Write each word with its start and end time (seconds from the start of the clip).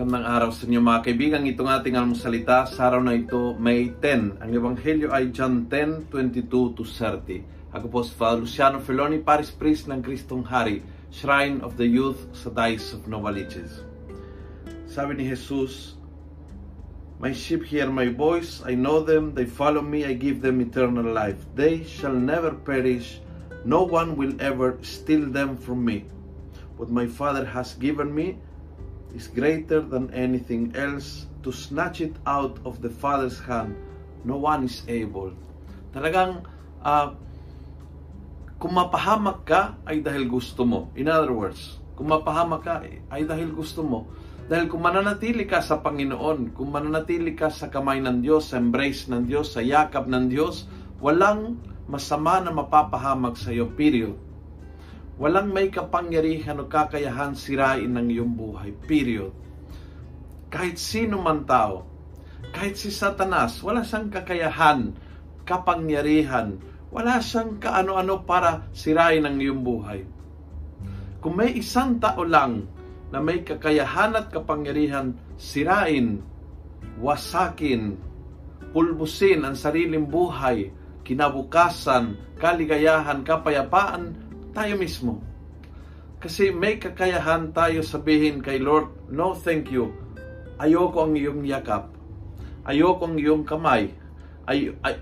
Magandang 0.00 0.32
araw 0.32 0.48
sa 0.48 0.64
inyo 0.64 0.80
mga 0.80 1.04
kaibigan. 1.04 1.44
Itong 1.44 1.68
ating 1.68 1.92
almusalita 1.92 2.64
sa 2.64 2.88
araw 2.88 3.04
na 3.04 3.20
ito, 3.20 3.52
May 3.60 3.92
10. 4.00 4.40
Ang 4.40 4.48
Ebanghelyo 4.56 5.12
ay 5.12 5.28
John 5.28 5.68
10, 5.68 6.08
22 6.08 6.48
to 6.48 6.88
30. 6.88 7.44
Ako 7.76 7.84
po 7.92 8.00
si 8.00 8.16
Father 8.16 8.40
Luciano 8.40 8.80
Feloni, 8.80 9.20
Paris 9.20 9.52
Priest 9.52 9.92
ng 9.92 10.00
Kristong 10.00 10.40
Hari, 10.40 10.80
Shrine 11.12 11.60
of 11.60 11.76
the 11.76 11.84
Youth 11.84 12.32
sa 12.32 12.48
Dice 12.48 12.96
of 12.96 13.12
Novaliches. 13.12 13.84
Sabi 14.88 15.20
ni 15.20 15.28
Jesus, 15.28 16.00
My 17.20 17.36
sheep 17.36 17.68
hear 17.68 17.92
my 17.92 18.08
voice, 18.08 18.64
I 18.64 18.72
know 18.72 19.04
them, 19.04 19.36
they 19.36 19.44
follow 19.44 19.84
me, 19.84 20.08
I 20.08 20.16
give 20.16 20.40
them 20.40 20.64
eternal 20.64 21.12
life. 21.12 21.44
They 21.52 21.84
shall 21.84 22.16
never 22.16 22.56
perish, 22.56 23.20
no 23.68 23.84
one 23.84 24.16
will 24.16 24.32
ever 24.40 24.80
steal 24.80 25.28
them 25.28 25.60
from 25.60 25.84
me. 25.84 26.08
What 26.80 26.88
my 26.88 27.04
Father 27.04 27.44
has 27.44 27.76
given 27.76 28.08
me, 28.16 28.40
is 29.14 29.26
greater 29.28 29.80
than 29.80 30.12
anything 30.14 30.74
else 30.76 31.26
to 31.42 31.50
snatch 31.50 32.00
it 32.00 32.14
out 32.26 32.60
of 32.64 32.84
the 32.84 32.90
Father's 32.90 33.40
hand. 33.40 33.74
No 34.22 34.36
one 34.36 34.68
is 34.68 34.84
able. 34.86 35.32
Talagang 35.90 36.44
uh, 36.84 37.16
kung 38.60 38.76
mapahamak 38.76 39.48
ka 39.48 39.74
ay 39.88 40.04
dahil 40.04 40.28
gusto 40.28 40.68
mo. 40.68 40.92
In 40.92 41.08
other 41.08 41.32
words, 41.32 41.80
kung 41.96 42.12
mapahamak 42.12 42.62
ka 42.62 42.84
ay 43.08 43.24
dahil 43.24 43.52
gusto 43.56 43.80
mo. 43.80 44.06
Dahil 44.50 44.66
kung 44.66 44.82
mananatili 44.82 45.46
ka 45.46 45.62
sa 45.62 45.78
Panginoon, 45.78 46.52
kung 46.58 46.74
mananatili 46.74 47.38
ka 47.38 47.54
sa 47.54 47.70
kamay 47.70 48.02
ng 48.02 48.18
Diyos, 48.18 48.50
sa 48.50 48.58
embrace 48.58 49.06
ng 49.06 49.22
Diyos, 49.24 49.54
sa 49.54 49.62
yakap 49.62 50.10
ng 50.10 50.26
Diyos, 50.26 50.66
walang 50.98 51.62
masama 51.86 52.42
na 52.42 52.50
mapapahamak 52.50 53.38
sa 53.38 53.54
iyo, 53.54 53.70
period. 53.70 54.18
Walang 55.20 55.52
may 55.52 55.68
kapangyarihan 55.68 56.56
o 56.56 56.64
kakayahan 56.64 57.36
sirain 57.36 57.92
ng 57.92 58.08
iyong 58.08 58.32
buhay. 58.32 58.72
Period. 58.88 59.36
Kahit 60.48 60.80
sino 60.80 61.20
man 61.20 61.44
tao, 61.44 61.84
kahit 62.56 62.80
si 62.80 62.88
Satanas, 62.88 63.60
wala 63.60 63.84
siyang 63.84 64.08
kakayahan, 64.08 64.96
kapangyarihan, 65.44 66.56
wala 66.88 67.20
siyang 67.20 67.60
kaano-ano 67.60 68.24
para 68.24 68.64
sirain 68.72 69.28
ang 69.28 69.36
iyong 69.36 69.60
buhay. 69.60 70.08
Kung 71.20 71.36
may 71.36 71.52
isang 71.52 72.00
tao 72.00 72.24
lang 72.24 72.64
na 73.12 73.20
may 73.20 73.44
kakayahan 73.44 74.16
at 74.16 74.32
kapangyarihan 74.32 75.12
sirain, 75.36 76.24
wasakin, 76.96 78.00
pulbusin 78.72 79.44
ang 79.44 79.52
sariling 79.52 80.08
buhay, 80.08 80.72
kinabukasan, 81.04 82.16
kaligayahan, 82.40 83.20
kapayapaan, 83.20 84.29
tayo 84.52 84.74
mismo. 84.76 85.22
Kasi 86.20 86.52
may 86.52 86.76
kakayahan 86.76 87.56
tayo 87.56 87.80
sabihin 87.80 88.44
kay 88.44 88.60
Lord, 88.60 88.92
no 89.08 89.32
thank 89.32 89.72
you. 89.72 89.96
Ayoko 90.60 91.08
ang 91.08 91.16
iyong 91.16 91.48
yakap. 91.48 91.88
Ayoko 92.68 93.08
ang 93.08 93.16
iyong 93.16 93.48
kamay. 93.48 93.96
Ay, 94.44 94.76
ay, 94.84 95.00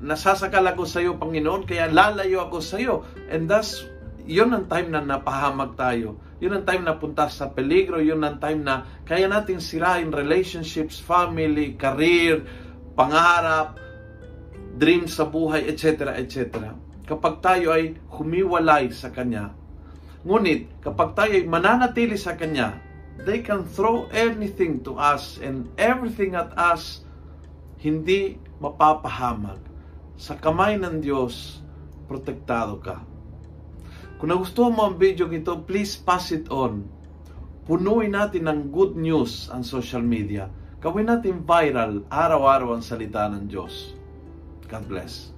nasasakal 0.00 0.64
ako 0.64 0.88
sa 0.88 1.04
iyo, 1.04 1.20
Panginoon, 1.20 1.68
kaya 1.68 1.92
lalayo 1.92 2.48
ako 2.48 2.64
sa 2.64 2.80
iyo. 2.80 3.04
And 3.28 3.44
thus, 3.44 3.84
yun 4.24 4.56
ang 4.56 4.64
time 4.72 4.88
na 4.88 5.04
napahamag 5.04 5.76
tayo. 5.76 6.16
Yun 6.40 6.56
ang 6.56 6.64
time 6.64 6.88
na 6.88 6.96
punta 6.96 7.28
sa 7.28 7.52
peligro. 7.52 8.00
Yun 8.00 8.24
ang 8.24 8.40
time 8.40 8.64
na 8.64 8.88
kaya 9.04 9.28
natin 9.28 9.60
sirain 9.60 10.08
relationships, 10.08 10.96
family, 10.96 11.76
career, 11.76 12.40
pangarap, 12.96 13.76
dreams 14.80 15.12
sa 15.12 15.28
buhay, 15.28 15.68
etc. 15.68 16.16
etc 16.16 16.72
kapag 17.04 17.44
tayo 17.44 17.72
ay 17.72 18.00
humiwalay 18.08 18.88
sa 18.88 19.12
Kanya. 19.12 19.52
Ngunit, 20.24 20.80
kapag 20.80 21.12
tayo 21.12 21.32
ay 21.36 21.44
mananatili 21.44 22.16
sa 22.16 22.32
Kanya, 22.32 22.80
they 23.28 23.44
can 23.44 23.68
throw 23.68 24.08
anything 24.10 24.80
to 24.80 24.96
us 24.96 25.36
and 25.44 25.68
everything 25.76 26.32
at 26.32 26.50
us, 26.56 27.04
hindi 27.78 28.40
mapapahamag. 28.58 29.60
Sa 30.16 30.32
kamay 30.40 30.80
ng 30.80 31.04
Diyos, 31.04 31.60
protektado 32.08 32.80
ka. 32.80 33.04
Kung 34.16 34.32
nagustuhan 34.32 34.72
mo 34.72 34.88
ang 34.88 34.96
video 34.96 35.28
ito, 35.28 35.52
please 35.68 36.00
pass 36.00 36.32
it 36.32 36.48
on. 36.48 36.88
Punuin 37.68 38.16
natin 38.16 38.48
ng 38.48 38.72
good 38.72 38.96
news 38.96 39.52
ang 39.52 39.60
social 39.60 40.00
media. 40.00 40.48
Gawin 40.80 41.08
natin 41.08 41.44
viral 41.44 42.04
araw-araw 42.08 42.76
ang 42.76 42.84
salita 42.84 43.28
ng 43.28 43.48
Diyos. 43.48 43.96
God 44.68 44.84
bless. 44.88 45.32